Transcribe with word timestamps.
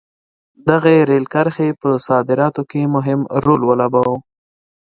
دغې 0.69 0.97
رېل 1.09 1.25
کرښې 1.33 1.69
په 1.81 1.89
صادراتو 2.07 2.61
کې 2.71 2.91
مهم 2.95 3.19
رول 3.45 3.61
ولوباوه. 3.65 4.15